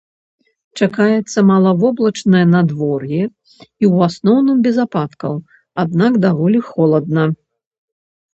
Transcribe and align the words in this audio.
Чакаецца 0.83 1.39
малавоблачнае 1.49 2.41
надвор'е 2.53 3.19
і 3.25 3.27
ў 3.27 3.95
асноўным 4.07 4.57
без 4.69 4.75
ападкаў, 4.85 5.33
аднак 5.85 6.13
даволі 6.25 6.59
холадна. 6.73 7.23